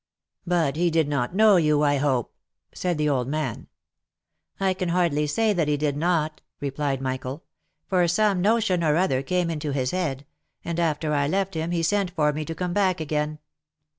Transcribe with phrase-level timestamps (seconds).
[0.47, 2.33] "But he did not know you, I hope?"
[2.73, 3.67] said the old man."
[4.59, 8.97] I can hardly say that he did not," replied Michael;*' for some no tion or
[8.97, 10.25] other came into his head,
[10.65, 13.37] and after I left him he sent for me to come back again.